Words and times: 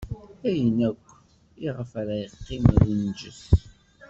Ayen 0.47 0.79
akk 0.89 1.03
iɣef 1.67 1.91
ara 2.01 2.15
teqqim, 2.31 2.63
ad 2.75 2.83
inǧes. 2.93 3.41